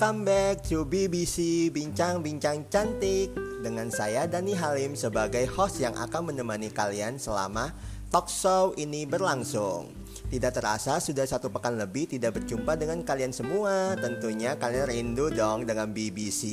Welcome 0.00 0.24
back 0.24 0.64
to 0.72 0.88
BBC 0.88 1.68
Bincang-Bincang 1.76 2.72
Cantik. 2.72 3.36
Dengan 3.60 3.92
saya 3.92 4.24
Dani 4.24 4.56
Halim 4.56 4.96
sebagai 4.96 5.44
host 5.52 5.76
yang 5.76 5.92
akan 5.92 6.32
menemani 6.32 6.72
kalian 6.72 7.20
selama 7.20 7.68
talk 8.08 8.32
show 8.32 8.72
ini 8.80 9.04
berlangsung. 9.04 9.92
Tidak 10.32 10.56
terasa 10.56 11.04
sudah 11.04 11.28
satu 11.28 11.52
pekan 11.52 11.76
lebih 11.76 12.08
tidak 12.08 12.40
berjumpa 12.40 12.80
dengan 12.80 13.04
kalian 13.04 13.28
semua. 13.28 13.92
Tentunya 14.00 14.56
kalian 14.56 14.88
rindu 14.88 15.28
dong 15.36 15.68
dengan 15.68 15.92
BBC 15.92 16.48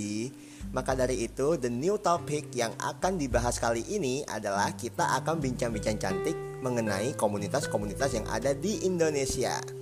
Maka 0.75 0.99
dari 0.99 1.23
itu 1.23 1.55
the 1.55 1.71
new 1.71 1.95
topic 2.03 2.51
yang 2.51 2.75
akan 2.83 3.15
dibahas 3.15 3.63
kali 3.63 3.87
ini 3.87 4.27
adalah 4.27 4.75
kita 4.75 5.23
akan 5.23 5.39
bincang-bincang 5.39 5.95
cantik 5.95 6.35
mengenai 6.59 7.15
komunitas-komunitas 7.15 8.11
yang 8.11 8.27
ada 8.27 8.51
di 8.51 8.83
Indonesia 8.83 9.76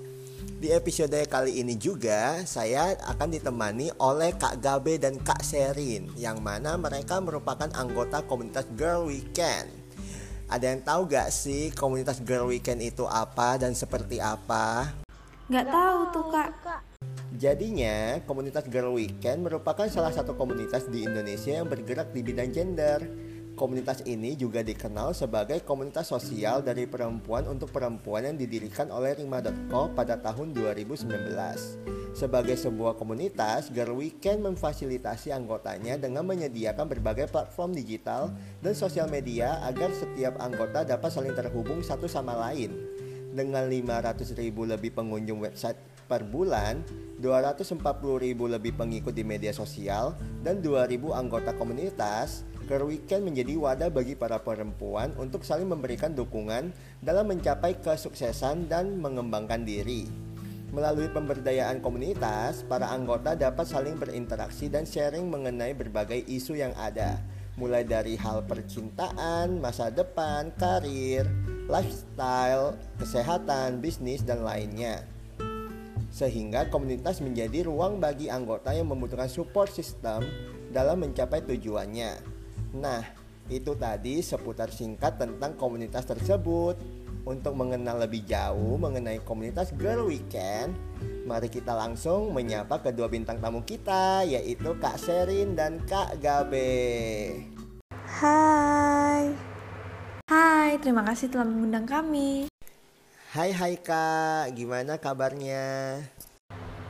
di 0.66 0.74
episode 0.74 1.22
kali 1.30 1.62
ini 1.62 1.78
juga 1.78 2.42
saya 2.42 2.98
akan 2.98 3.38
ditemani 3.38 3.94
oleh 4.02 4.34
Kak 4.34 4.58
Gabe 4.58 4.98
dan 4.98 5.22
Kak 5.22 5.46
Serin 5.46 6.10
yang 6.18 6.42
mana 6.42 6.74
mereka 6.74 7.22
merupakan 7.22 7.70
anggota 7.78 8.26
komunitas 8.26 8.66
Girl 8.74 9.06
Weekend. 9.06 9.70
Ada 10.50 10.74
yang 10.74 10.82
tahu 10.82 11.06
gak 11.06 11.30
sih 11.30 11.70
komunitas 11.70 12.18
Girl 12.26 12.50
Weekend 12.50 12.82
itu 12.82 13.06
apa 13.06 13.62
dan 13.62 13.78
seperti 13.78 14.18
apa? 14.18 14.90
Gak 15.54 15.70
tahu 15.70 16.00
tuh 16.10 16.26
kak. 16.34 16.50
Jadinya, 17.38 18.26
komunitas 18.26 18.66
Girl 18.66 18.98
Weekend 18.98 19.46
merupakan 19.46 19.86
salah 19.86 20.10
satu 20.10 20.34
komunitas 20.34 20.90
di 20.90 21.06
Indonesia 21.06 21.62
yang 21.62 21.70
bergerak 21.70 22.10
di 22.10 22.26
bidang 22.26 22.50
gender. 22.50 23.06
Komunitas 23.56 24.04
ini 24.04 24.36
juga 24.36 24.60
dikenal 24.60 25.16
sebagai 25.16 25.64
komunitas 25.64 26.12
sosial 26.12 26.60
dari 26.60 26.84
perempuan 26.92 27.48
untuk 27.48 27.72
perempuan 27.72 28.28
yang 28.28 28.36
didirikan 28.36 28.92
oleh 28.92 29.16
Rima.co 29.16 29.96
pada 29.96 30.20
tahun 30.20 30.52
2019. 30.52 31.08
Sebagai 32.12 32.60
sebuah 32.60 33.00
komunitas, 33.00 33.72
Girl 33.72 33.96
Weekend 33.96 34.44
memfasilitasi 34.44 35.32
anggotanya 35.32 35.96
dengan 35.96 36.28
menyediakan 36.28 36.84
berbagai 36.84 37.32
platform 37.32 37.72
digital 37.72 38.36
dan 38.60 38.76
sosial 38.76 39.08
media 39.08 39.64
agar 39.64 39.88
setiap 39.96 40.36
anggota 40.44 40.84
dapat 40.84 41.16
saling 41.16 41.32
terhubung 41.32 41.80
satu 41.80 42.12
sama 42.12 42.36
lain. 42.36 42.76
Dengan 43.32 43.72
500 43.72 44.36
ribu 44.36 44.68
lebih 44.68 44.92
pengunjung 44.92 45.40
website 45.40 45.80
per 46.12 46.28
bulan, 46.28 46.84
240 47.24 47.80
ribu 48.20 48.52
lebih 48.52 48.76
pengikut 48.76 49.16
di 49.16 49.24
media 49.24 49.56
sosial, 49.56 50.16
dan 50.44 50.60
2000 50.60 51.16
anggota 51.16 51.52
komunitas, 51.56 52.44
Girl 52.66 52.90
Weekend 52.90 53.30
menjadi 53.30 53.54
wadah 53.62 53.94
bagi 53.94 54.18
para 54.18 54.42
perempuan 54.42 55.14
untuk 55.22 55.46
saling 55.46 55.70
memberikan 55.70 56.18
dukungan 56.18 56.74
dalam 56.98 57.30
mencapai 57.30 57.78
kesuksesan 57.78 58.66
dan 58.66 58.98
mengembangkan 58.98 59.62
diri. 59.62 60.10
Melalui 60.74 61.08
pemberdayaan 61.14 61.78
komunitas, 61.78 62.66
para 62.66 62.90
anggota 62.90 63.38
dapat 63.38 63.70
saling 63.70 64.02
berinteraksi 64.02 64.66
dan 64.66 64.90
sharing 64.90 65.30
mengenai 65.30 65.78
berbagai 65.78 66.26
isu 66.26 66.58
yang 66.58 66.74
ada, 66.74 67.22
mulai 67.54 67.86
dari 67.86 68.18
hal 68.18 68.42
percintaan, 68.50 69.62
masa 69.62 69.94
depan, 69.94 70.50
karir, 70.58 71.30
lifestyle, 71.70 72.74
kesehatan, 72.98 73.78
bisnis, 73.78 74.26
dan 74.26 74.42
lainnya 74.42 75.06
sehingga 76.16 76.72
komunitas 76.72 77.20
menjadi 77.20 77.68
ruang 77.68 78.00
bagi 78.00 78.32
anggota 78.32 78.72
yang 78.72 78.88
membutuhkan 78.88 79.28
support 79.28 79.68
system 79.68 80.24
dalam 80.72 81.04
mencapai 81.04 81.44
tujuannya. 81.44 82.35
Nah, 82.76 83.08
itu 83.48 83.72
tadi 83.80 84.20
seputar 84.20 84.68
singkat 84.68 85.16
tentang 85.16 85.56
komunitas 85.56 86.04
tersebut. 86.04 86.76
Untuk 87.26 87.58
mengenal 87.58 88.06
lebih 88.06 88.22
jauh 88.30 88.78
mengenai 88.78 89.18
komunitas 89.26 89.74
Girl 89.74 90.06
Weekend, 90.06 90.78
mari 91.26 91.50
kita 91.50 91.74
langsung 91.74 92.30
menyapa 92.38 92.86
kedua 92.86 93.10
bintang 93.10 93.42
tamu 93.42 93.66
kita, 93.66 94.22
yaitu 94.22 94.78
Kak 94.78 95.02
Serin 95.02 95.58
dan 95.58 95.82
Kak 95.90 96.22
Gabe. 96.22 97.34
Hai. 98.06 99.34
Hai, 100.30 100.78
terima 100.78 101.02
kasih 101.02 101.34
telah 101.34 101.50
mengundang 101.50 101.90
kami. 101.90 102.46
Hai 103.34 103.50
hai 103.58 103.74
Kak, 103.82 104.54
gimana 104.54 105.02
kabarnya? 105.02 105.98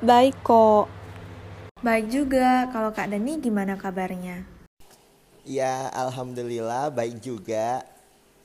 Baik 0.04 0.36
kok. 0.44 0.92
Baik 1.80 2.12
juga, 2.12 2.68
kalau 2.76 2.92
Kak 2.92 3.08
Dani 3.08 3.40
gimana 3.40 3.80
kabarnya? 3.80 4.55
Ya, 5.46 5.94
alhamdulillah 5.94 6.90
baik 6.90 7.22
juga. 7.22 7.86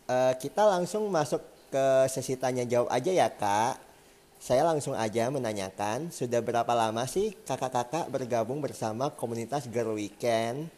Uh, 0.05 0.37
kita 0.37 0.69
langsung 0.69 1.09
masuk 1.09 1.41
ke 1.72 2.05
sesi 2.12 2.37
tanya 2.37 2.69
jawab 2.69 2.93
aja 2.93 3.09
ya, 3.09 3.33
Kak. 3.33 3.81
Saya 4.37 4.69
langsung 4.69 4.93
aja 4.93 5.33
menanyakan, 5.33 6.12
sudah 6.12 6.44
berapa 6.44 6.69
lama 6.77 7.09
sih 7.09 7.33
kakak-kakak 7.49 8.09
bergabung 8.12 8.61
bersama 8.61 9.09
komunitas 9.09 9.65
Girl 9.72 9.97
Weekend? 9.97 10.69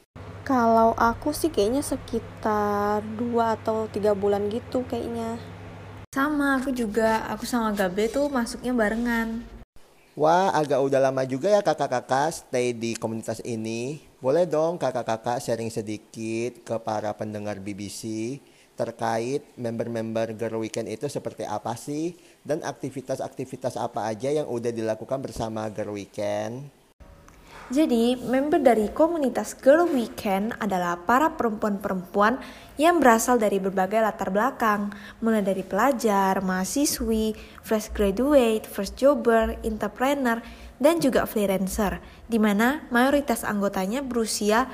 Kalau 0.46 0.94
aku 0.94 1.34
sih 1.34 1.50
kayaknya 1.50 1.82
sekitar 1.82 3.02
2 3.18 3.58
atau 3.58 3.90
3 3.90 4.14
bulan 4.14 4.46
gitu 4.46 4.86
kayaknya. 4.86 5.42
Sama, 6.14 6.62
aku 6.62 6.70
juga. 6.70 7.26
Aku 7.34 7.46
sama 7.50 7.74
Gabe 7.74 8.06
tuh 8.06 8.30
masuknya 8.30 8.70
barengan. 8.70 9.61
Wah, 10.12 10.52
agak 10.52 10.76
udah 10.76 11.00
lama 11.08 11.24
juga 11.24 11.48
ya 11.48 11.64
kakak-kakak 11.64 12.36
stay 12.36 12.76
di 12.76 12.92
komunitas 12.92 13.40
ini. 13.48 13.96
Boleh 14.20 14.44
dong 14.44 14.76
kakak-kakak 14.76 15.40
sharing 15.40 15.72
sedikit 15.72 16.60
ke 16.68 16.76
para 16.84 17.16
pendengar 17.16 17.56
BBC 17.56 18.36
terkait 18.76 19.40
member-member 19.56 20.36
Girl 20.36 20.60
Weekend 20.60 20.92
itu 20.92 21.08
seperti 21.08 21.48
apa 21.48 21.72
sih 21.80 22.12
dan 22.44 22.60
aktivitas-aktivitas 22.60 23.80
apa 23.80 24.04
aja 24.04 24.28
yang 24.28 24.52
udah 24.52 24.68
dilakukan 24.68 25.16
bersama 25.16 25.64
Girl 25.72 25.96
Weekend? 25.96 26.81
Jadi, 27.70 28.18
member 28.18 28.58
dari 28.58 28.90
komunitas 28.90 29.54
Girl 29.54 29.86
Weekend 29.86 30.58
adalah 30.58 30.98
para 30.98 31.38
perempuan-perempuan 31.38 32.42
yang 32.74 32.98
berasal 32.98 33.38
dari 33.38 33.62
berbagai 33.62 34.02
latar 34.02 34.34
belakang, 34.34 34.90
mulai 35.22 35.46
dari 35.46 35.62
pelajar, 35.62 36.42
mahasiswi, 36.42 37.38
fresh 37.62 37.94
graduate, 37.94 38.66
first 38.66 38.98
jobber, 38.98 39.54
entrepreneur, 39.62 40.42
dan 40.82 40.98
juga 40.98 41.22
freelancer, 41.22 42.02
di 42.26 42.42
mana 42.42 42.82
mayoritas 42.90 43.46
anggotanya 43.46 44.02
berusia 44.02 44.66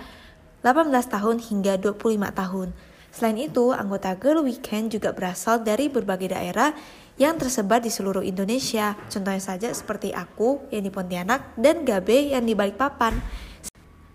18 0.65 0.88
tahun 1.12 1.37
hingga 1.44 1.77
25 1.77 2.32
tahun. 2.32 2.72
Selain 3.12 3.38
itu, 3.41 3.75
anggota 3.75 4.16
Girl 4.16 4.41
Weekend 4.41 4.94
juga 4.97 5.12
berasal 5.12 5.60
dari 5.60 5.93
berbagai 5.93 6.32
daerah 6.32 6.72
yang 7.18 7.34
tersebar 7.36 7.82
di 7.82 7.90
seluruh 7.90 8.22
Indonesia. 8.22 8.94
Contohnya 9.10 9.42
saja 9.42 9.68
seperti 9.74 10.14
aku 10.14 10.70
yang 10.70 10.86
di 10.86 10.90
Pontianak 10.94 11.58
dan 11.58 11.82
Gabe 11.82 12.32
yang 12.32 12.46
di 12.46 12.54
Balikpapan. 12.54 13.18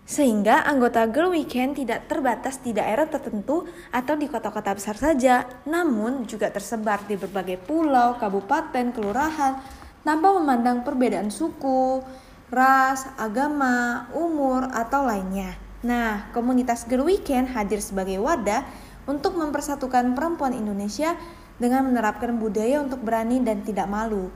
Sehingga 0.04 0.68
anggota 0.68 1.08
Girl 1.08 1.32
Weekend 1.32 1.80
tidak 1.80 2.12
terbatas 2.12 2.60
di 2.60 2.76
daerah 2.76 3.08
tertentu 3.08 3.64
atau 3.88 4.14
di 4.20 4.28
kota-kota 4.28 4.76
besar 4.76 5.00
saja, 5.00 5.48
namun 5.64 6.28
juga 6.28 6.52
tersebar 6.52 7.08
di 7.08 7.16
berbagai 7.16 7.56
pulau, 7.64 8.20
kabupaten, 8.20 8.92
kelurahan, 8.92 9.64
tanpa 10.04 10.28
memandang 10.36 10.84
perbedaan 10.84 11.32
suku, 11.32 12.04
ras, 12.52 13.08
agama, 13.16 14.04
umur, 14.12 14.68
atau 14.76 15.08
lainnya. 15.08 15.56
Nah, 15.80 16.28
komunitas 16.36 16.84
Girl 16.84 17.08
Weekend 17.08 17.56
hadir 17.56 17.80
sebagai 17.80 18.20
wadah 18.20 18.64
untuk 19.08 19.36
mempersatukan 19.36 20.12
perempuan 20.12 20.52
Indonesia 20.52 21.16
dengan 21.58 21.86
menerapkan 21.86 22.34
budaya 22.36 22.82
untuk 22.82 23.02
berani 23.02 23.42
dan 23.42 23.62
tidak 23.62 23.86
malu, 23.86 24.30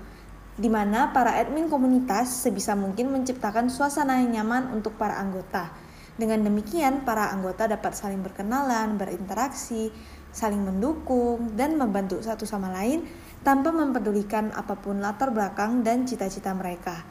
di 0.58 0.66
mana 0.66 1.14
para 1.14 1.38
admin 1.38 1.70
komunitas 1.70 2.46
sebisa 2.46 2.74
mungkin 2.74 3.14
menciptakan 3.14 3.70
suasana 3.70 4.18
yang 4.22 4.42
nyaman 4.42 4.74
untuk 4.74 4.98
para 4.98 5.18
anggota. 5.18 5.70
Dengan 6.18 6.42
demikian, 6.42 7.06
para 7.06 7.30
anggota 7.30 7.70
dapat 7.70 7.94
saling 7.94 8.18
berkenalan, 8.26 8.98
berinteraksi, 8.98 9.94
saling 10.34 10.66
mendukung, 10.66 11.54
dan 11.54 11.78
membantu 11.78 12.18
satu 12.18 12.42
sama 12.42 12.74
lain 12.74 13.06
tanpa 13.47 13.71
mempedulikan 13.71 14.50
apa 14.50 14.74
pun 14.74 14.98
latar 14.98 15.30
belakang 15.30 15.86
dan 15.86 16.10
cita-cita 16.10 16.50
mereka. 16.59 17.06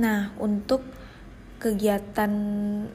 Nah, 0.00 0.32
untuk 0.40 0.82
kegiatan 1.64 2.28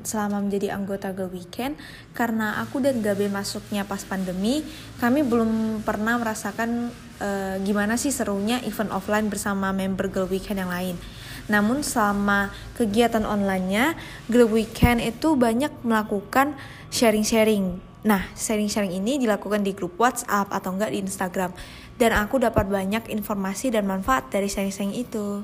selama 0.05 0.45
menjadi 0.45 0.77
anggota 0.77 1.09
Girl 1.09 1.33
Weekend 1.33 1.73
karena 2.13 2.61
aku 2.61 2.77
dan 2.77 3.01
Gabe 3.01 3.25
masuknya 3.25 3.81
pas 3.81 4.05
pandemi 4.05 4.61
kami 5.01 5.25
belum 5.25 5.81
pernah 5.81 6.21
merasakan 6.21 6.93
uh, 7.17 7.57
gimana 7.65 7.97
sih 7.97 8.13
serunya 8.13 8.61
event 8.61 8.93
offline 8.93 9.25
bersama 9.25 9.73
member 9.73 10.05
Girl 10.05 10.29
Weekend 10.29 10.61
yang 10.61 10.69
lain. 10.69 11.01
Namun 11.49 11.81
selama 11.81 12.53
kegiatan 12.77 13.25
online-nya 13.25 13.97
Girl 14.29 14.45
Weekend 14.45 15.01
itu 15.01 15.33
banyak 15.33 15.73
melakukan 15.81 16.53
sharing-sharing. 16.93 17.81
Nah, 18.05 18.21
sharing-sharing 18.37 18.93
ini 18.93 19.17
dilakukan 19.17 19.65
di 19.65 19.73
grup 19.73 19.97
WhatsApp 19.97 20.53
atau 20.53 20.77
enggak 20.77 20.93
di 20.93 21.01
Instagram 21.01 21.49
dan 21.97 22.13
aku 22.13 22.37
dapat 22.37 22.69
banyak 22.69 23.09
informasi 23.09 23.73
dan 23.73 23.89
manfaat 23.89 24.29
dari 24.29 24.45
sharing-sharing 24.45 24.93
itu. 24.93 25.41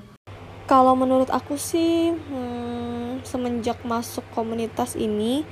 Kalau 0.65 0.97
menurut 0.97 1.29
aku 1.29 1.61
sih, 1.61 2.09
hmm, 2.09 2.74
semenjak 3.27 3.81
masuk 3.83 4.23
komunitas 4.31 4.95
ini, 4.95 5.43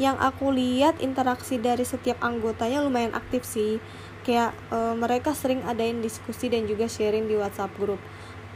yang 0.00 0.16
aku 0.18 0.50
lihat 0.50 0.98
interaksi 1.04 1.60
dari 1.60 1.84
setiap 1.86 2.18
anggotanya 2.24 2.82
lumayan 2.82 3.14
aktif 3.14 3.46
sih. 3.46 3.78
Kayak 4.26 4.52
e, 4.68 4.78
mereka 4.98 5.32
sering 5.32 5.64
adain 5.64 6.02
diskusi 6.04 6.52
dan 6.52 6.68
juga 6.68 6.90
sharing 6.90 7.30
di 7.30 7.36
WhatsApp 7.38 7.72
grup. 7.78 8.00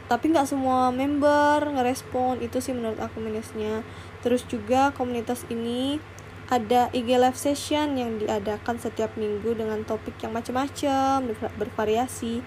tapi 0.03 0.29
nggak 0.29 0.45
semua 0.45 0.91
member 0.91 1.63
ngerespon 1.63 2.43
itu 2.43 2.59
sih 2.59 2.75
menurut 2.75 2.99
aku 2.99 3.23
minusnya 3.23 3.87
terus 4.19 4.43
juga 4.45 4.91
komunitas 4.91 5.47
ini 5.47 5.97
ada 6.51 6.91
IG 6.91 7.07
live 7.17 7.39
session 7.39 7.95
yang 7.95 8.19
diadakan 8.19 8.77
setiap 8.77 9.15
minggu 9.15 9.55
dengan 9.55 9.81
topik 9.87 10.19
yang 10.21 10.35
macam-macam 10.35 11.33
bervariasi 11.55 12.43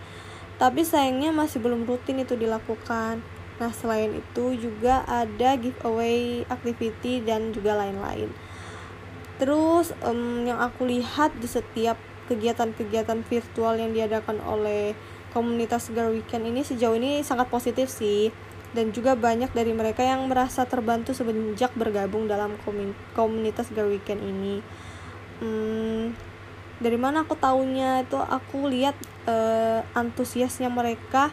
tapi 0.63 0.85
sayangnya 0.85 1.33
masih 1.33 1.61
belum 1.61 1.89
rutin 1.89 2.21
itu 2.21 2.37
dilakukan 2.37 3.25
nah 3.57 3.73
selain 3.73 4.21
itu 4.21 4.57
juga 4.61 5.03
ada 5.09 5.57
giveaway 5.57 6.45
activity 6.49 7.25
dan 7.25 7.53
juga 7.57 7.77
lain-lain 7.77 8.29
terus 9.37 9.93
um, 10.05 10.45
yang 10.49 10.61
aku 10.61 10.89
lihat 10.89 11.33
di 11.37 11.49
setiap 11.49 11.97
kegiatan-kegiatan 12.27 13.23
virtual 13.25 13.79
yang 13.79 13.95
diadakan 13.95 14.43
oleh 14.43 14.93
komunitas 15.37 15.93
Girl 15.93 16.17
Weekend 16.17 16.49
ini 16.49 16.65
sejauh 16.65 16.97
ini 16.97 17.21
sangat 17.21 17.53
positif 17.53 17.93
sih 17.93 18.33
dan 18.75 18.93
juga 18.93 19.17
banyak 19.17 19.53
dari 19.57 19.73
mereka 19.73 20.05
yang 20.05 20.29
merasa 20.29 20.69
terbantu 20.69 21.17
semenjak 21.17 21.73
bergabung 21.73 22.29
dalam 22.29 22.61
komunitas 23.17 23.73
Girl 23.73 23.89
Weekend 23.89 24.21
ini. 24.21 24.61
Hmm, 25.41 26.13
dari 26.77 27.01
mana 27.01 27.25
aku 27.25 27.37
tahunya 27.37 28.05
itu 28.05 28.21
aku 28.21 28.69
lihat 28.69 28.97
uh, 29.25 29.81
antusiasnya 29.97 30.69
mereka 30.69 31.33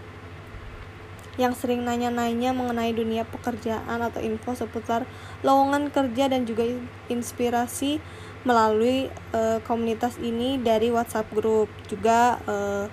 yang 1.41 1.57
sering 1.57 1.81
nanya-nanya 1.81 2.53
mengenai 2.53 2.93
dunia 2.93 3.25
pekerjaan 3.25 3.99
atau 4.05 4.21
info 4.21 4.53
seputar 4.53 5.09
lowongan 5.41 5.89
kerja 5.89 6.29
dan 6.29 6.45
juga 6.45 6.69
inspirasi 7.09 7.97
melalui 8.43 9.09
uh, 9.33 9.57
komunitas 9.65 10.19
ini 10.21 10.59
dari 10.61 10.93
WhatsApp 10.93 11.31
grup 11.33 11.71
juga 11.89 12.37
uh, 12.45 12.85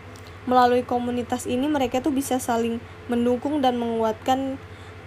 melalui 0.49 0.87
komunitas 0.87 1.45
ini 1.45 1.69
mereka 1.69 2.01
tuh 2.01 2.15
bisa 2.15 2.41
saling 2.41 2.81
mendukung 3.13 3.61
dan 3.61 3.77
menguatkan 3.77 4.57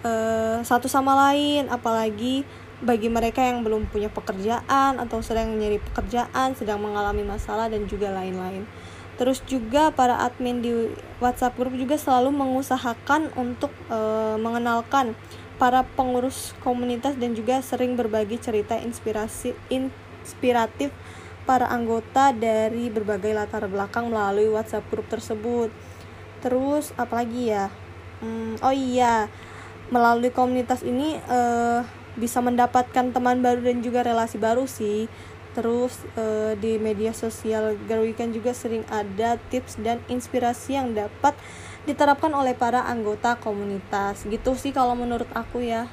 uh, 0.06 0.62
satu 0.62 0.86
sama 0.86 1.16
lain. 1.28 1.66
Apalagi 1.72 2.46
bagi 2.84 3.08
mereka 3.08 3.40
yang 3.40 3.64
belum 3.64 3.88
punya 3.88 4.12
pekerjaan 4.12 5.00
atau 5.00 5.24
sedang 5.24 5.56
nyari 5.56 5.80
pekerjaan 5.80 6.52
sedang 6.52 6.84
mengalami 6.84 7.24
masalah 7.24 7.72
dan 7.72 7.88
juga 7.88 8.12
lain-lain 8.12 8.68
terus 9.14 9.42
juga 9.46 9.94
para 9.94 10.18
admin 10.26 10.58
di 10.58 10.72
WhatsApp 11.22 11.54
grup 11.54 11.74
juga 11.78 11.94
selalu 11.94 12.34
mengusahakan 12.34 13.30
untuk 13.38 13.70
uh, 13.86 14.34
mengenalkan 14.38 15.14
para 15.54 15.86
pengurus 15.94 16.50
komunitas 16.66 17.14
dan 17.14 17.32
juga 17.38 17.62
sering 17.62 17.94
berbagi 17.94 18.42
cerita 18.42 18.74
inspirasi 18.74 19.54
inspiratif 19.70 20.90
para 21.44 21.68
anggota 21.70 22.32
dari 22.34 22.88
berbagai 22.88 23.36
latar 23.36 23.68
belakang 23.68 24.10
melalui 24.10 24.50
WhatsApp 24.50 24.88
grup 24.90 25.06
tersebut. 25.06 25.70
Terus 26.40 26.90
apalagi 26.96 27.52
ya? 27.52 27.68
Hmm, 28.24 28.56
oh 28.64 28.74
iya, 28.74 29.28
melalui 29.92 30.32
komunitas 30.32 30.80
ini 30.80 31.20
uh, 31.28 31.84
bisa 32.16 32.40
mendapatkan 32.40 33.12
teman 33.12 33.44
baru 33.44 33.60
dan 33.60 33.84
juga 33.84 34.02
relasi 34.02 34.40
baru 34.40 34.64
sih. 34.64 35.06
Terus 35.54 35.94
uh, 36.18 36.58
di 36.58 36.76
media 36.82 37.14
sosial 37.14 37.78
Weekend 37.86 38.34
juga 38.34 38.50
sering 38.50 38.82
ada 38.90 39.38
tips 39.48 39.78
dan 39.78 40.02
inspirasi 40.10 40.74
yang 40.74 40.92
dapat 40.92 41.32
diterapkan 41.86 42.34
oleh 42.34 42.58
para 42.58 42.82
anggota 42.84 43.38
komunitas. 43.38 44.26
Gitu 44.26 44.58
sih 44.58 44.74
kalau 44.74 44.98
menurut 44.98 45.30
aku 45.30 45.62
ya. 45.62 45.86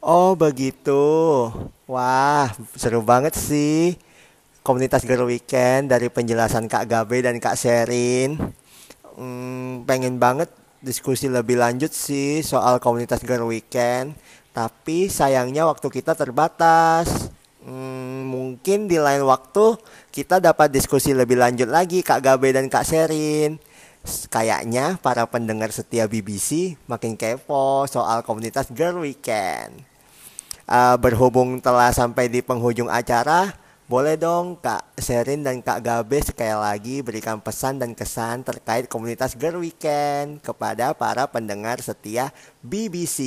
Oh 0.00 0.32
begitu. 0.38 1.02
Wah, 1.90 2.48
seru 2.78 3.02
banget 3.02 3.34
sih 3.36 3.98
komunitas 4.60 5.04
Girl 5.04 5.26
Weekend 5.28 5.90
dari 5.90 6.06
penjelasan 6.12 6.68
Kak 6.70 6.86
Gabe 6.88 7.20
dan 7.24 7.36
Kak 7.42 7.58
Sherin. 7.58 8.38
Hmm, 9.18 9.84
pengen 9.84 10.16
banget 10.16 10.48
diskusi 10.80 11.28
lebih 11.28 11.60
lanjut 11.60 11.92
sih 11.92 12.40
soal 12.40 12.80
komunitas 12.80 13.20
Girl 13.20 13.44
Weekend, 13.44 14.16
tapi 14.56 15.12
sayangnya 15.12 15.68
waktu 15.68 15.92
kita 15.92 16.16
terbatas. 16.16 17.28
Hmm, 17.60 17.99
mungkin 18.50 18.90
di 18.90 18.98
lain 18.98 19.22
waktu 19.22 19.78
kita 20.10 20.42
dapat 20.42 20.74
diskusi 20.74 21.14
lebih 21.14 21.38
lanjut 21.38 21.70
lagi 21.70 22.02
Kak 22.02 22.18
Gabe 22.18 22.50
dan 22.50 22.66
Kak 22.66 22.82
Sherin. 22.82 23.62
Kayaknya 24.26 24.98
para 24.98 25.22
pendengar 25.30 25.70
setia 25.70 26.10
BBC 26.10 26.74
makin 26.90 27.14
kepo 27.14 27.86
soal 27.86 28.26
komunitas 28.26 28.66
Girl 28.74 28.98
Weekend. 29.06 29.86
Uh, 30.66 30.98
berhubung 30.98 31.62
telah 31.62 31.94
sampai 31.94 32.26
di 32.26 32.42
penghujung 32.42 32.90
acara, 32.90 33.54
boleh 33.86 34.18
dong 34.18 34.58
Kak 34.58 34.98
Sherin 34.98 35.46
dan 35.46 35.62
Kak 35.62 35.86
Gabe 35.86 36.18
sekali 36.18 36.54
lagi 36.54 37.06
berikan 37.06 37.38
pesan 37.38 37.78
dan 37.78 37.94
kesan 37.94 38.42
terkait 38.42 38.90
komunitas 38.90 39.38
Girl 39.38 39.62
Weekend 39.62 40.42
kepada 40.42 40.90
para 40.90 41.30
pendengar 41.30 41.78
setia 41.78 42.34
BBC. 42.66 43.20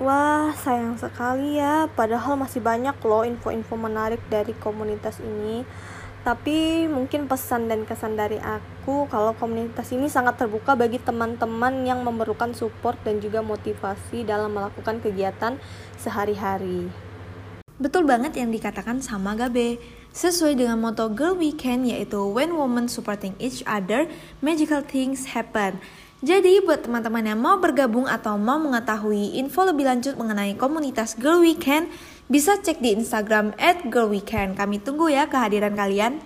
Wah, 0.00 0.56
sayang 0.56 0.96
sekali 0.96 1.60
ya, 1.60 1.84
padahal 1.92 2.32
masih 2.40 2.64
banyak 2.64 2.96
loh 3.04 3.20
info-info 3.20 3.76
menarik 3.76 4.24
dari 4.32 4.56
komunitas 4.56 5.20
ini. 5.20 5.68
Tapi 6.24 6.88
mungkin 6.88 7.28
pesan 7.28 7.68
dan 7.68 7.84
kesan 7.84 8.16
dari 8.16 8.40
aku 8.40 9.04
kalau 9.12 9.36
komunitas 9.36 9.92
ini 9.92 10.08
sangat 10.08 10.40
terbuka 10.40 10.72
bagi 10.72 10.96
teman-teman 10.96 11.84
yang 11.84 12.00
memerlukan 12.00 12.56
support 12.56 12.96
dan 13.04 13.20
juga 13.20 13.44
motivasi 13.44 14.24
dalam 14.24 14.56
melakukan 14.56 15.04
kegiatan 15.04 15.60
sehari-hari. 16.00 16.88
Betul 17.76 18.08
banget 18.08 18.40
yang 18.40 18.48
dikatakan 18.48 19.04
sama 19.04 19.36
Gabe. 19.36 19.76
Sesuai 20.16 20.56
dengan 20.56 20.80
moto 20.80 21.12
Girl 21.12 21.36
Weekend 21.36 21.84
yaitu 21.84 22.24
When 22.24 22.56
Women 22.56 22.88
Supporting 22.88 23.36
Each 23.36 23.60
Other, 23.68 24.08
Magical 24.40 24.80
Things 24.80 25.36
Happen. 25.36 25.76
Jadi 26.20 26.60
buat 26.60 26.84
teman-teman 26.84 27.24
yang 27.24 27.40
mau 27.40 27.56
bergabung 27.56 28.04
atau 28.04 28.36
mau 28.36 28.60
mengetahui 28.60 29.40
info 29.40 29.64
lebih 29.64 29.88
lanjut 29.88 30.20
mengenai 30.20 30.52
komunitas 30.52 31.16
Girl 31.16 31.40
Weekend, 31.40 31.88
bisa 32.28 32.60
cek 32.60 32.76
di 32.84 32.92
Instagram 32.92 33.56
at 33.56 33.88
Girl 33.88 34.12
Weekend. 34.12 34.52
Kami 34.52 34.84
tunggu 34.84 35.08
ya 35.08 35.32
kehadiran 35.32 35.72
kalian. 35.72 36.20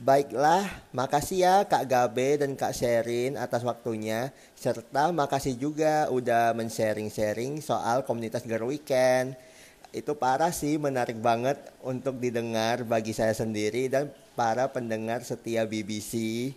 Baiklah, 0.00 0.64
makasih 0.96 1.44
ya 1.44 1.54
Kak 1.68 1.92
Gabe 1.92 2.40
dan 2.40 2.56
Kak 2.56 2.72
Sherin 2.72 3.36
atas 3.36 3.60
waktunya 3.68 4.32
serta 4.56 5.12
makasih 5.12 5.60
juga 5.60 6.08
udah 6.08 6.56
men-sharing-sharing 6.56 7.60
soal 7.60 8.08
komunitas 8.08 8.48
Girl 8.48 8.64
Weekend 8.64 9.36
itu 9.92 10.16
parah 10.16 10.56
sih 10.56 10.80
menarik 10.80 11.20
banget 11.20 11.60
untuk 11.84 12.16
didengar 12.16 12.80
bagi 12.88 13.12
saya 13.12 13.36
sendiri 13.36 13.92
dan 13.92 14.08
para 14.32 14.72
pendengar 14.72 15.20
setia 15.20 15.68
BBC. 15.68 16.48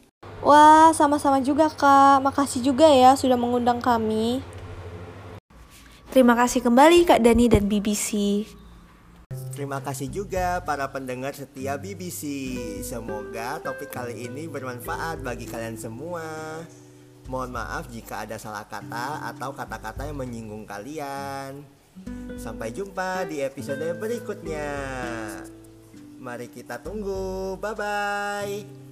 Wah, 0.43 0.91
sama-sama 0.91 1.39
juga 1.39 1.71
Kak. 1.71 2.19
Makasih 2.25 2.65
juga 2.65 2.89
ya 2.89 3.15
sudah 3.15 3.39
mengundang 3.39 3.79
kami. 3.79 4.43
Terima 6.11 6.31
kasih 6.35 6.63
kembali 6.63 7.03
Kak 7.03 7.19
Dani 7.19 7.51
dan 7.51 7.67
BBC. 7.67 8.43
Terima 9.55 9.79
kasih 9.79 10.11
juga 10.11 10.59
para 10.63 10.91
pendengar 10.91 11.31
setia 11.31 11.79
BBC. 11.79 12.55
Semoga 12.83 13.63
topik 13.63 13.91
kali 13.91 14.27
ini 14.27 14.47
bermanfaat 14.51 15.23
bagi 15.23 15.47
kalian 15.47 15.79
semua. 15.79 16.23
Mohon 17.25 17.57
maaf 17.57 17.89
jika 17.89 18.27
ada 18.27 18.37
salah 18.37 18.67
kata 18.67 19.31
atau 19.33 19.55
kata-kata 19.55 20.05
yang 20.05 20.19
menyinggung 20.19 20.67
kalian. 20.67 21.65
Sampai 22.35 22.75
jumpa 22.75 23.25
di 23.25 23.41
episode 23.41 23.95
berikutnya. 23.97 24.71
Mari 26.19 26.51
kita 26.51 26.83
tunggu. 26.83 27.55
Bye 27.57 27.75
bye. 27.75 28.84